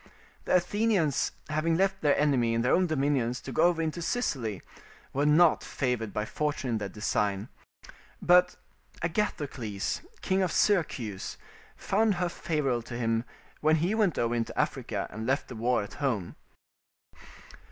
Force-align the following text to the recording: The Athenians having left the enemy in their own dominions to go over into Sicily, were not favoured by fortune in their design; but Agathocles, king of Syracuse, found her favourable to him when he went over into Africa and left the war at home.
The 0.45 0.55
Athenians 0.55 1.31
having 1.47 1.77
left 1.77 2.01
the 2.01 2.19
enemy 2.19 2.55
in 2.55 2.63
their 2.63 2.73
own 2.73 2.87
dominions 2.87 3.39
to 3.41 3.51
go 3.51 3.65
over 3.65 3.83
into 3.83 4.01
Sicily, 4.01 4.63
were 5.13 5.27
not 5.27 5.63
favoured 5.63 6.11
by 6.11 6.25
fortune 6.25 6.71
in 6.71 6.77
their 6.79 6.89
design; 6.89 7.49
but 8.19 8.55
Agathocles, 9.03 10.01
king 10.21 10.41
of 10.41 10.51
Syracuse, 10.51 11.37
found 11.77 12.15
her 12.15 12.29
favourable 12.29 12.81
to 12.81 12.97
him 12.97 13.25
when 13.59 13.75
he 13.75 13.93
went 13.93 14.17
over 14.17 14.33
into 14.33 14.59
Africa 14.59 15.05
and 15.11 15.27
left 15.27 15.49
the 15.49 15.55
war 15.55 15.83
at 15.83 15.93
home. 15.93 16.35